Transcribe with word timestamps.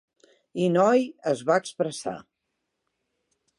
I, 0.35 0.65
noi, 0.77 1.03
es 1.33 1.45
va 1.51 1.59
expressar. 1.63 2.17